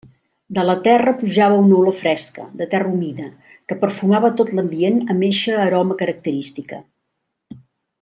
De 0.57 0.61
la 0.69 0.75
terra 0.87 1.11
pujava 1.19 1.59
una 1.65 1.75
olor 1.81 1.95
fresca, 1.99 2.47
de 2.63 2.67
terra 2.73 2.91
humida, 2.95 3.27
que 3.69 3.79
perfumava 3.85 4.35
tot 4.43 4.53
l'ambient 4.61 5.01
amb 5.15 5.31
eixa 5.33 5.63
aroma 5.71 6.03
característica. 6.05 6.85